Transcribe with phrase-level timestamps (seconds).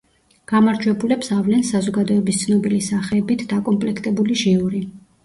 [0.51, 4.83] გამარჯვებულებს ავლენს საზოგადოების ცნობილი სახეებით დაკომპლექტებული ჟიური.